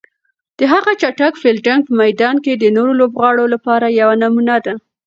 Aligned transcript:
د 0.57 0.59
هغه 0.73 0.91
چټک 1.01 1.33
فیلډینګ 1.41 1.81
په 1.85 1.93
میدان 2.01 2.35
کې 2.43 2.53
د 2.55 2.65
نورو 2.75 2.91
لوبغاړو 3.01 3.45
لپاره 3.53 3.95
یوه 3.99 4.15
نمونه 4.23 4.55
ده. 4.65 4.73